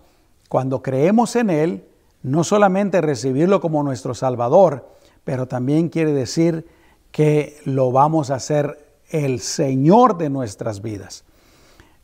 [0.50, 1.86] cuando creemos en Él,
[2.22, 4.90] no solamente recibirlo como nuestro Salvador,
[5.24, 6.68] pero también quiere decir
[7.12, 11.24] que lo vamos a hacer el Señor de nuestras vidas.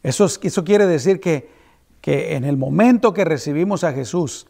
[0.03, 1.49] Eso, eso quiere decir que,
[2.01, 4.47] que en el momento que recibimos a Jesús,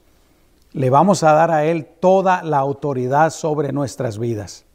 [0.73, 4.65] le vamos a dar a Él toda la autoridad sobre nuestras vidas.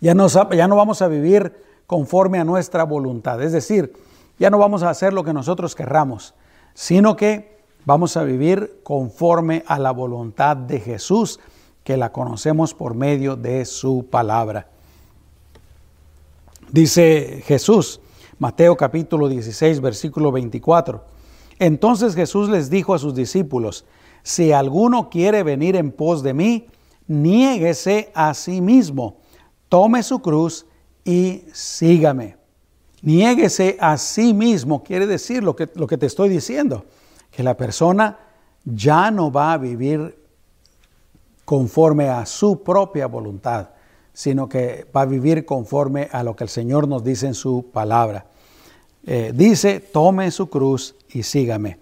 [0.00, 1.52] Ya no, ya no vamos a vivir
[1.88, 3.42] conforme a nuestra voluntad.
[3.42, 3.92] Es decir,
[4.38, 6.34] ya no vamos a hacer lo que nosotros querramos,
[6.72, 11.40] sino que vamos a vivir conforme a la voluntad de Jesús
[11.84, 14.68] que la conocemos por medio de su palabra.
[16.70, 18.00] Dice Jesús,
[18.38, 21.04] Mateo capítulo 16, versículo 24.
[21.58, 23.84] Entonces Jesús les dijo a sus discípulos,
[24.22, 26.66] si alguno quiere venir en pos de mí,
[27.06, 29.16] niéguese a sí mismo,
[29.68, 30.66] tome su cruz
[31.04, 32.36] y sígame.
[33.02, 36.84] Niéguese a sí mismo, quiere decir lo que, lo que te estoy diciendo,
[37.42, 38.18] la persona
[38.64, 40.16] ya no va a vivir
[41.44, 43.70] conforme a su propia voluntad,
[44.12, 47.70] sino que va a vivir conforme a lo que el Señor nos dice en su
[47.72, 48.26] palabra.
[49.06, 51.78] Eh, dice, tome su cruz y sígame.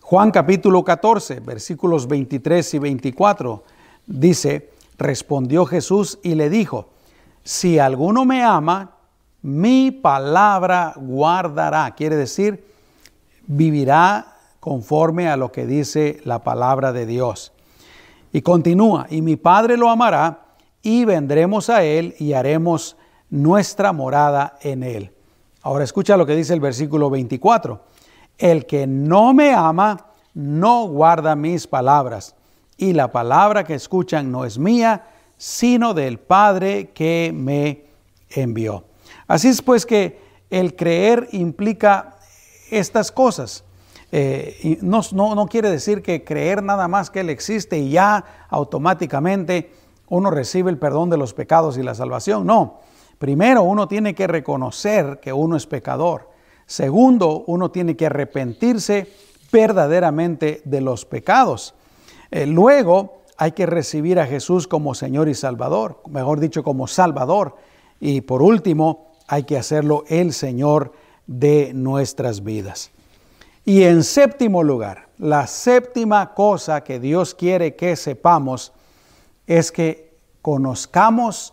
[0.00, 3.64] Juan capítulo 14, versículos 23 y 24,
[4.06, 6.90] dice, respondió Jesús y le dijo,
[7.42, 8.96] si alguno me ama,
[9.42, 11.94] mi palabra guardará.
[11.94, 12.64] Quiere decir,
[13.46, 17.52] vivirá conforme a lo que dice la palabra de Dios.
[18.32, 20.46] Y continúa, y mi Padre lo amará,
[20.82, 22.96] y vendremos a Él y haremos
[23.30, 25.12] nuestra morada en Él.
[25.62, 27.80] Ahora escucha lo que dice el versículo 24.
[28.38, 32.36] El que no me ama, no guarda mis palabras,
[32.76, 37.86] y la palabra que escuchan no es mía, sino del Padre que me
[38.30, 38.84] envió.
[39.26, 42.16] Así es pues que el creer implica
[42.70, 43.64] estas cosas.
[44.18, 49.70] Eh, no, no quiere decir que creer nada más que Él existe y ya automáticamente
[50.08, 52.46] uno recibe el perdón de los pecados y la salvación.
[52.46, 52.80] No,
[53.18, 56.30] primero uno tiene que reconocer que uno es pecador.
[56.64, 59.12] Segundo, uno tiene que arrepentirse
[59.52, 61.74] verdaderamente de los pecados.
[62.30, 67.56] Eh, luego hay que recibir a Jesús como Señor y Salvador, mejor dicho, como Salvador.
[68.00, 70.94] Y por último, hay que hacerlo el Señor
[71.26, 72.92] de nuestras vidas.
[73.66, 78.72] Y en séptimo lugar, la séptima cosa que Dios quiere que sepamos
[79.44, 81.52] es que conozcamos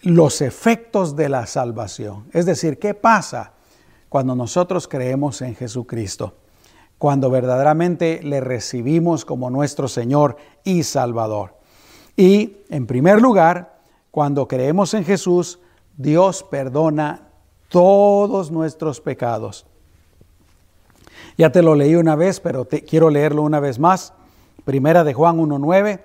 [0.00, 2.30] los efectos de la salvación.
[2.32, 3.52] Es decir, ¿qué pasa
[4.08, 6.32] cuando nosotros creemos en Jesucristo?
[6.96, 11.58] Cuando verdaderamente le recibimos como nuestro Señor y Salvador.
[12.16, 15.58] Y en primer lugar, cuando creemos en Jesús,
[15.94, 17.28] Dios perdona
[17.68, 19.66] todos nuestros pecados.
[21.36, 24.12] Ya te lo leí una vez, pero quiero leerlo una vez más.
[24.64, 26.00] Primera de Juan 1.9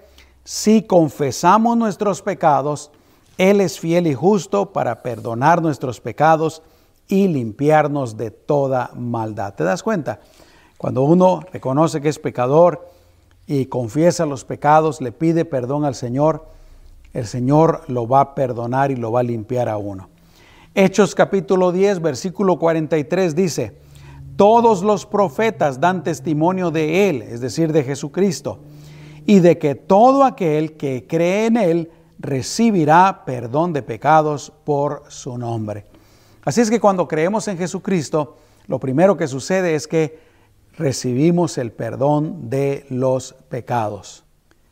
[0.48, 2.90] si confesamos nuestros pecados,
[3.38, 6.62] Él es fiel y justo para perdonar nuestros pecados
[7.10, 9.56] y limpiarnos de toda maldad.
[9.56, 10.22] ¿Te das cuenta?
[10.78, 12.88] Cuando uno reconoce que es pecador
[13.46, 16.46] y confiesa los pecados, le pide perdón al Señor,
[17.12, 20.08] el Señor lo va a perdonar y lo va a limpiar a uno.
[20.74, 23.78] Hechos capítulo 10, versículo 43 dice,
[24.38, 28.60] todos los profetas dan testimonio de Él, es decir, de Jesucristo
[29.26, 35.38] y de que todo aquel que cree en Él recibirá perdón de pecados por su
[35.38, 35.86] nombre.
[36.46, 40.20] Así es que cuando creemos en Jesucristo, lo primero que sucede es que
[40.78, 44.24] recibimos el perdón de los pecados.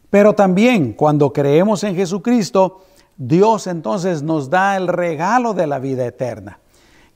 [0.10, 2.86] Pero también cuando creemos en Jesucristo,
[3.18, 6.60] Dios entonces nos da el regalo de la vida eterna.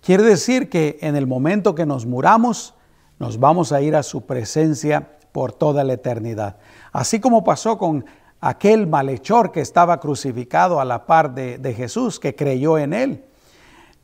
[0.02, 2.76] Quiere decir que en el momento que nos muramos,
[3.20, 6.58] nos vamos a ir a su presencia por toda la eternidad.
[6.92, 8.06] Así como pasó con
[8.40, 13.26] aquel malhechor que estaba crucificado a la par de, Jesús, que creyó en él.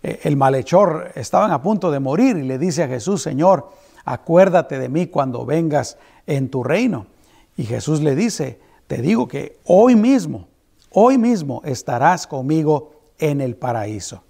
[0.03, 3.69] Eh, el malhechor estaban a punto de morir y le dice a Jesús, Señor,
[4.03, 7.07] acuérdate de mí cuando vengas en tu reino.
[7.55, 10.49] Y Jesús le dice, te digo que hoy mismo,
[10.91, 14.23] hoy mismo estarás conmigo en el paraíso.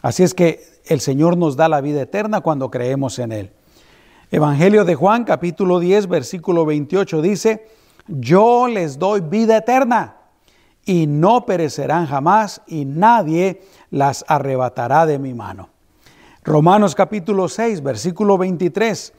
[0.00, 3.52] Así es que el Señor nos da la vida eterna cuando creemos en Él.
[4.30, 7.66] Evangelio de Juan capítulo 10 versículo 28 dice,
[8.06, 10.16] yo les doy vida eterna
[10.84, 15.70] y no perecerán jamás y nadie las arrebatará de mi mano.
[16.42, 19.14] Romanos capítulo 6 versículo 23,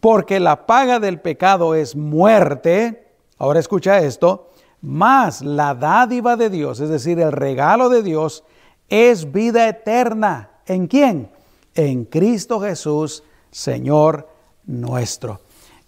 [0.00, 6.80] porque la paga del pecado es muerte, ahora escucha esto, más la dádiva de Dios,
[6.80, 8.44] es decir, el regalo de Dios,
[8.88, 10.50] es vida eterna.
[10.66, 11.30] ¿En quién?
[11.74, 14.28] En Cristo Jesús, Señor
[14.66, 15.40] nuestro.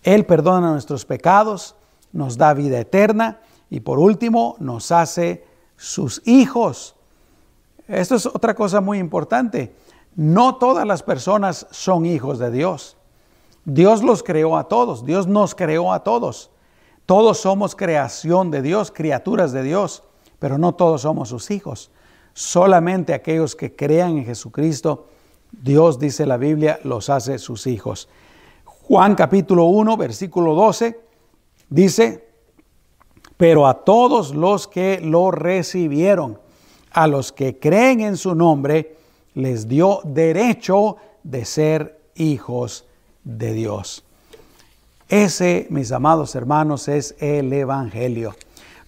[0.02, 1.74] Él perdona nuestros pecados,
[2.12, 5.44] nos da vida eterna y por último nos hace
[5.76, 6.94] sus hijos.
[7.88, 9.74] Esto es otra cosa muy importante.
[10.14, 12.96] No todas las personas son hijos de Dios.
[13.64, 16.50] Dios los creó a todos, Dios nos creó a todos.
[17.04, 20.02] Todos somos creación de Dios, criaturas de Dios,
[20.38, 21.90] pero no todos somos sus hijos.
[22.36, 25.06] Solamente aquellos que crean en Jesucristo,
[25.50, 28.10] Dios, dice la Biblia, los hace sus hijos.
[28.66, 31.00] Juan capítulo 1, versículo 12,
[31.70, 32.28] dice,
[33.38, 36.38] Pero a todos los que lo recibieron,
[36.92, 38.98] a los que creen en su nombre,
[39.32, 42.84] les dio derecho de ser hijos
[43.24, 44.04] de Dios.
[45.08, 48.36] Ese, mis amados hermanos, es el Evangelio.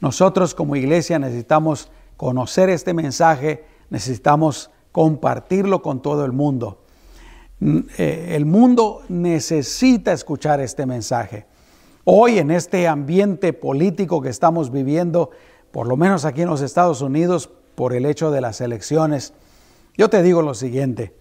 [0.03, 6.83] Nosotros como iglesia necesitamos conocer este mensaje, necesitamos compartirlo con todo el mundo.
[7.61, 11.47] Mm, eh, el mundo necesita escuchar este mensaje.
[12.05, 15.31] Hoy en este ambiente político que estamos viviendo,
[15.71, 19.33] por lo menos aquí en los Estados Unidos, por el hecho de las elecciones,
[19.97, 21.14] yo te digo lo siguiente.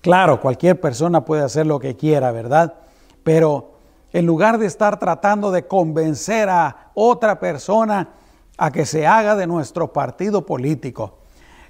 [0.00, 2.74] Claro, cualquier persona puede hacer lo que quiera, ¿verdad?
[3.22, 3.74] Pero
[4.12, 8.14] en lugar de estar tratando de convencer a otra persona
[8.60, 11.16] a que se haga de nuestro partido político,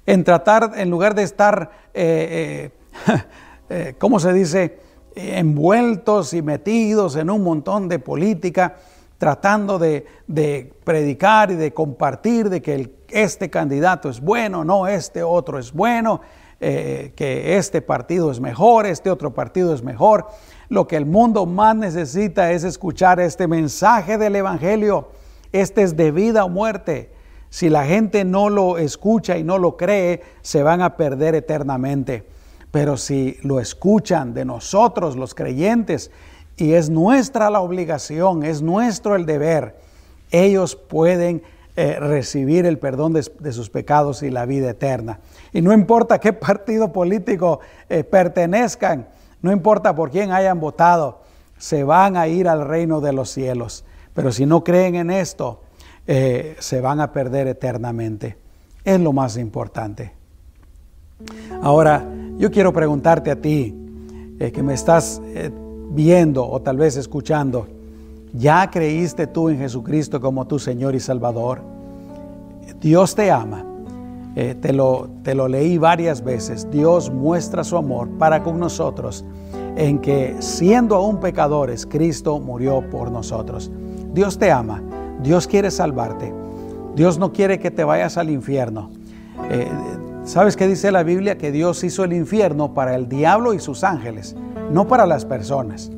[0.05, 2.69] en tratar, en lugar de estar, eh,
[3.07, 3.21] eh,
[3.69, 4.77] eh, ¿cómo se dice?,
[5.15, 8.75] envueltos y metidos en un montón de política,
[9.17, 10.05] tratando de,
[10.83, 16.21] predicar y de compartir de que este candidato es bueno, no, este otro es bueno,
[16.59, 20.27] que este partido es mejor, este otro partido es mejor.
[20.69, 25.09] Lo que el mundo más necesita es escuchar este mensaje del Evangelio.
[25.51, 27.11] Este es de vida o muerte.
[27.49, 32.25] Si la gente no lo escucha y no lo cree, se van a perder eternamente.
[32.71, 36.11] Pero si lo escuchan de nosotros, los creyentes,
[36.55, 39.75] y es nuestra la obligación, es nuestro el deber,
[40.31, 41.43] ellos pueden
[41.75, 45.19] eh, recibir el perdón de, sus pecados y la vida eterna.
[45.51, 49.07] Y no importa qué partido político eh, pertenezcan,
[49.41, 51.21] no importa por quién hayan votado,
[51.57, 53.83] se van a ir al reino de los cielos.
[54.13, 55.61] Pero si no creen en esto,
[56.07, 58.37] eh, se van a perder eternamente.
[58.83, 60.13] Es lo más importante.
[61.61, 62.05] Ahora,
[62.37, 63.75] yo quiero preguntarte a ti,
[64.39, 65.51] eh, que me estás eh,
[65.91, 67.67] viendo o tal vez escuchando,
[68.33, 71.61] ¿ya creíste tú en Jesucristo como tu Señor y Salvador?
[72.79, 73.65] Dios te ama.
[74.33, 76.69] te, lo, te lo leí varias veces.
[76.71, 79.25] Dios muestra su amor para con nosotros
[79.75, 83.71] en que siendo aún pecadores, Cristo murió por nosotros.
[84.13, 84.81] Dios te ama,
[85.21, 86.33] Dios quiere salvarte,
[86.95, 88.89] Dios no quiere que te vayas al infierno.
[89.49, 89.69] Eh,
[90.23, 91.37] ¿Sabes qué dice la Biblia?
[91.37, 94.35] Que Dios hizo el infierno para el diablo y sus ángeles,
[94.71, 95.91] no para las personas.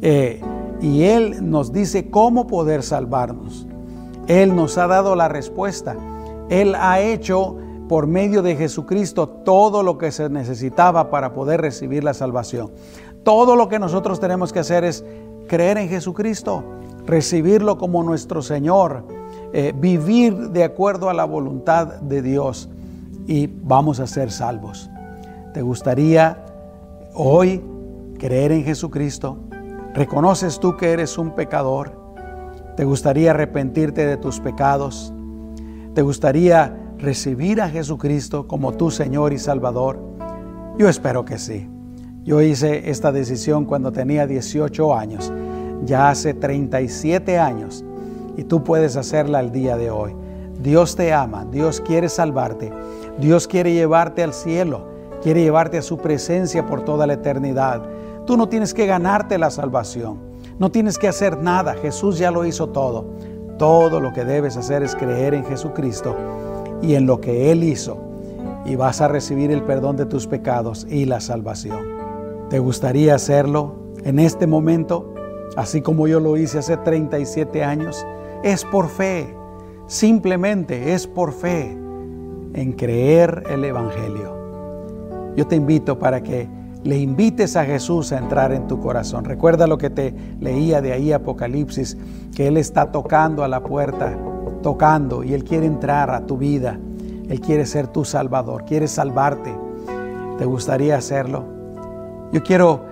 [0.00, 0.40] Eh,
[0.80, 3.66] y Él nos dice cómo poder salvarnos.
[4.26, 5.96] Él nos ha dado la respuesta.
[6.48, 7.56] Él ha hecho
[7.88, 12.70] por medio de Jesucristo todo lo que se necesitaba para poder recibir la salvación.
[13.22, 15.04] Todo lo que nosotros tenemos que hacer es
[15.46, 16.64] creer en Jesucristo,
[17.06, 19.04] recibirlo como nuestro Señor,
[19.52, 22.68] eh, vivir de acuerdo a la voluntad de Dios
[23.26, 24.90] y vamos a ser salvos.
[25.54, 26.44] ¿Te gustaría
[27.14, 27.62] hoy
[28.18, 29.38] creer en Jesucristo?
[29.94, 32.00] ¿Reconoces tú que eres un pecador?
[32.76, 35.12] ¿Te gustaría arrepentirte de tus pecados?
[35.94, 40.00] ¿Te gustaría recibir a Jesucristo como tu Señor y Salvador?
[40.78, 41.68] Yo espero que sí.
[42.24, 45.32] Yo hice esta decisión cuando tenía 18 años,
[45.84, 47.84] ya hace 37 años,
[48.36, 50.14] y tú puedes hacerla el día de hoy.
[50.62, 52.72] Dios te ama, Dios quiere salvarte,
[53.18, 54.86] Dios quiere llevarte al cielo,
[55.22, 57.82] quiere llevarte a su presencia por toda la eternidad.
[58.26, 60.18] Tú no tienes que ganarte la salvación,
[60.58, 63.06] no tienes que hacer nada, Jesús ya lo hizo todo.
[63.58, 66.16] Todo lo que debes hacer es creer en Jesucristo
[66.80, 68.12] y en lo que Él hizo
[68.64, 71.80] y vas a recibir el perdón de tus pecados y la salvación.
[72.48, 73.74] ¿Te gustaría hacerlo
[74.04, 75.14] en este momento,
[75.56, 78.06] así como yo lo hice hace 37 años?
[78.42, 79.34] Es por fe,
[79.86, 81.70] simplemente es por fe
[82.54, 85.32] en creer el Evangelio.
[85.36, 86.48] Yo te invito para que
[86.84, 89.24] le invites a Jesús a entrar en tu corazón.
[89.24, 91.96] Recuerda lo que te leía de ahí Apocalipsis,
[92.34, 94.16] que Él está tocando a la puerta
[94.62, 96.78] tocando y Él quiere entrar a tu vida.
[97.28, 99.54] Él quiere ser tu salvador, quiere salvarte.
[100.38, 101.44] ¿Te gustaría hacerlo?
[102.32, 102.84] Yo quiero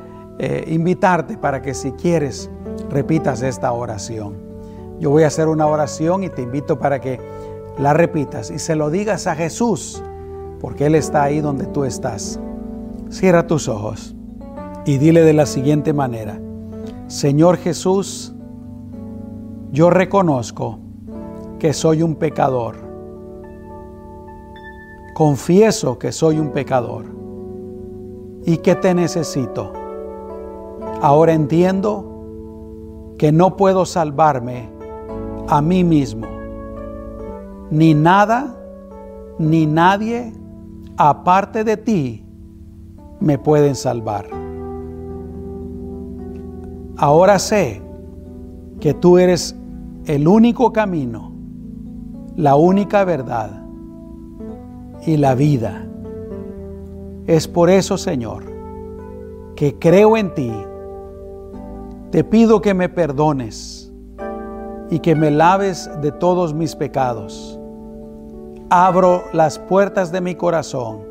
[0.42, 2.50] eh, invitarte para que si quieres
[2.88, 4.38] repitas esta oración.
[4.98, 7.20] Yo voy a hacer una oración y te invito para que
[7.76, 10.02] la repitas y se lo digas a Jesús,
[10.58, 12.40] porque Él está ahí donde tú estás.
[13.10, 14.16] Cierra tus ojos
[14.86, 16.40] y dile de la siguiente manera,
[17.06, 18.34] Señor Jesús,
[19.72, 20.78] yo reconozco
[21.58, 22.76] que soy un pecador.
[25.14, 27.04] Confieso que soy un pecador
[28.46, 29.79] y que te necesito.
[31.02, 34.68] Ahora entiendo que no puedo salvarme
[35.48, 36.26] a mí mismo.
[37.70, 38.56] Ni nada,
[39.38, 40.32] ni nadie,
[40.96, 42.24] aparte de ti,
[43.20, 44.26] me pueden salvar.
[46.96, 47.80] Ahora sé
[48.78, 49.56] que tú eres
[50.04, 51.32] el único camino,
[52.36, 53.62] la única verdad
[55.06, 55.86] y la vida.
[57.26, 58.44] Es por eso, Señor,
[59.56, 60.52] que creo en ti.
[62.10, 63.92] Te pido que me perdones
[64.90, 67.56] y que me laves de todos mis pecados.
[68.68, 71.02] Abro las puertas de mi corazón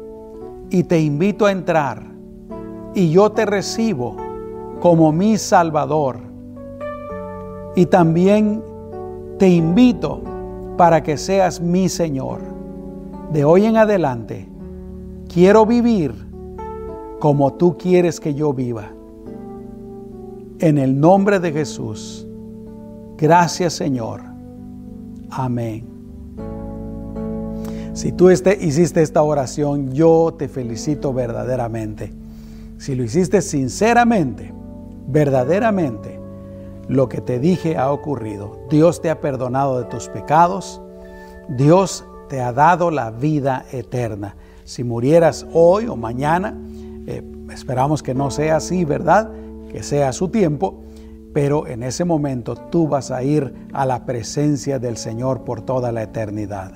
[0.69, 2.03] y te invito a entrar
[2.93, 4.17] y yo te recibo
[4.81, 6.19] como mi Salvador.
[7.77, 8.61] Y también
[9.37, 10.21] te invito
[10.75, 12.41] para que seas mi Señor.
[13.31, 14.49] De hoy en adelante,
[15.33, 16.13] quiero vivir
[17.19, 18.98] como tú quieres que yo viva.
[20.59, 22.27] En el nombre de Jesús.
[23.17, 24.21] Gracias Señor.
[25.29, 25.85] Amén.
[27.93, 32.13] Si tú este, hiciste esta oración, yo te felicito verdaderamente.
[32.77, 34.53] Si lo hiciste sinceramente,
[35.07, 36.19] verdaderamente,
[36.87, 38.59] lo que te dije ha ocurrido.
[38.69, 40.81] Dios te ha perdonado de tus pecados.
[41.49, 44.35] Dios te ha dado la vida eterna.
[44.63, 46.57] Si murieras hoy o mañana,
[47.05, 49.29] eh, esperamos que no sea así, ¿verdad?
[49.69, 50.83] Que sea su tiempo,
[51.33, 55.91] pero en ese momento tú vas a ir a la presencia del Señor por toda
[55.91, 56.73] la eternidad.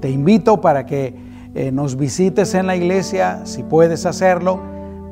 [0.00, 1.14] Te invito para que
[1.54, 4.60] eh, nos visites en la iglesia, si puedes hacerlo,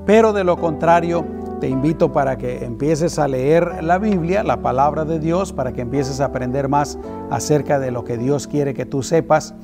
[0.06, 1.24] pero de lo contrario,
[1.60, 5.82] te invito para que empieces a leer la Biblia, la palabra de Dios, para que
[5.82, 6.98] empieces a aprender más
[7.30, 9.54] acerca de lo que Dios quiere que tú sepas.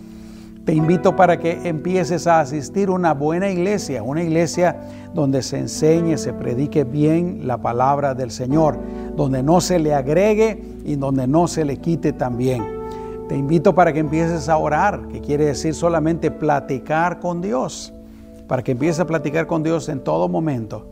[0.68, 4.76] Te invito para que empieces a asistir a una buena iglesia, una iglesia
[5.14, 8.76] donde se enseñe, se predique bien la palabra del Señor,
[9.16, 12.66] donde no se le agregue y donde no se le quite también.
[13.30, 17.94] Te invito para que empieces a orar, que quiere decir solamente platicar con Dios,
[18.46, 20.84] para que empieces a platicar con Dios en todo momento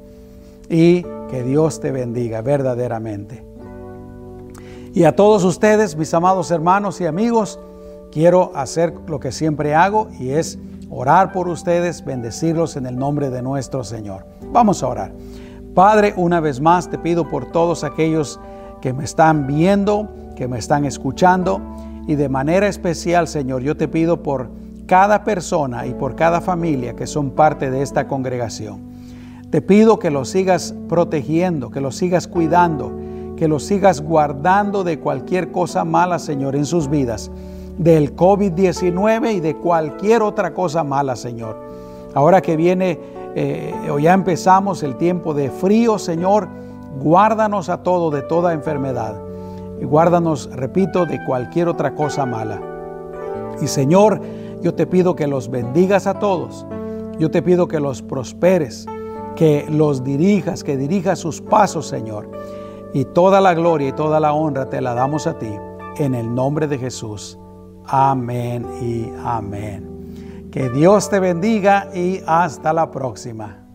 [0.70, 3.44] y que Dios te bendiga verdaderamente.
[4.94, 7.60] Y a todos ustedes, mis amados hermanos y amigos,
[8.16, 10.58] quiero hacer lo que siempre hago y es
[10.88, 14.24] orar por ustedes, bendecirlos en el nombre de nuestro Señor.
[14.54, 15.12] Vamos a orar.
[15.74, 18.40] Padre, una vez más te pido por todos aquellos
[18.80, 21.60] que me están viendo, que me están escuchando
[22.06, 24.48] y de manera especial, Señor, yo te pido por
[24.86, 28.80] cada persona y por cada familia que son parte de esta congregación.
[29.50, 32.98] Te pido que los sigas protegiendo, que los sigas cuidando,
[33.36, 37.30] que los sigas guardando de cualquier cosa mala, Señor, en sus vidas,
[37.78, 41.56] del COVID-19 y de cualquier otra cosa mala, Señor.
[42.14, 42.98] Ahora que viene
[43.34, 46.48] eh, o ya empezamos el tiempo de frío, Señor,
[47.00, 49.20] guárdanos a todo de toda enfermedad.
[49.80, 52.60] Y guárdanos, repito, de cualquier otra cosa mala.
[53.60, 54.20] Y Señor,
[54.62, 56.66] yo te pido que los bendigas a todos.
[57.18, 58.86] Yo te pido que los prosperes
[59.36, 62.28] que los dirijas, que dirijas sus pasos, Señor.
[62.92, 65.54] Y toda la gloria y toda la honra te la damos a ti,
[65.98, 67.38] en el nombre de Jesús.
[67.88, 70.48] Amén y amén.
[70.50, 73.65] Que Dios te bendiga y hasta la próxima.